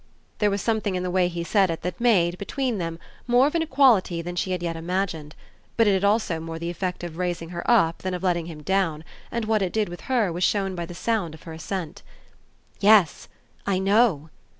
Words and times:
There 0.39 0.49
was 0.49 0.63
something 0.63 0.95
in 0.95 1.03
the 1.03 1.11
way 1.11 1.27
he 1.27 1.43
said 1.43 1.69
it 1.69 1.83
that 1.83 2.01
made, 2.01 2.39
between 2.39 2.79
them, 2.79 2.97
more 3.27 3.45
of 3.45 3.53
an 3.53 3.61
equality 3.61 4.23
than 4.23 4.35
she 4.35 4.49
had 4.51 4.63
yet 4.63 4.75
imagined; 4.75 5.35
but 5.77 5.85
it 5.85 5.93
had 5.93 6.03
also 6.03 6.39
more 6.39 6.57
the 6.57 6.71
effect 6.71 7.03
of 7.03 7.17
raising 7.19 7.49
her 7.49 7.61
up 7.69 7.99
than 7.99 8.15
of 8.15 8.23
letting 8.23 8.47
him 8.47 8.63
down, 8.63 9.03
and 9.31 9.45
what 9.45 9.61
it 9.61 9.71
did 9.71 9.89
with 9.89 10.01
her 10.09 10.33
was 10.33 10.43
shown 10.43 10.73
by 10.73 10.87
the 10.87 10.95
sound 10.95 11.35
of 11.35 11.43
her 11.43 11.53
assent. 11.53 12.01
"Yes 12.79 13.27
I 13.67 13.77
know!" 13.77 14.31